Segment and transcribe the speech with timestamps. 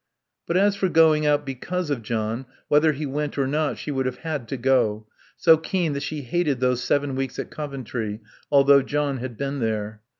[0.47, 4.07] But as for going out because of John, whether he went or not she would
[4.07, 5.05] have had to go,
[5.37, 8.19] so keen that she hated those seven weeks at Coventry,
[8.51, 10.01] although John had been there.